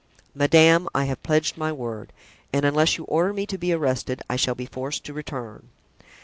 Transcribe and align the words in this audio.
"Madame, 0.33 0.89
I 0.95 1.05
have 1.05 1.21
pledged 1.21 1.57
my 1.57 1.71
word, 1.71 2.11
and 2.51 2.65
unless 2.65 2.97
you 2.97 3.03
order 3.03 3.33
me 3.33 3.45
to 3.45 3.55
be 3.59 3.71
arrested 3.71 4.23
I 4.27 4.35
shall 4.35 4.55
be 4.55 4.65
forced 4.65 5.03
to 5.03 5.13
return." 5.13 5.69